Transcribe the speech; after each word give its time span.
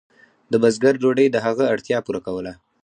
د 0.51 0.53
بزګر 0.61 0.93
ډوډۍ 1.01 1.27
د 1.31 1.37
هغه 1.45 1.63
اړتیا 1.73 1.97
پوره 2.05 2.21
کوله. 2.25 2.53